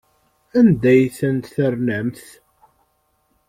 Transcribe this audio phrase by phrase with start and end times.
[0.57, 2.25] Anda ay ten-ternamt?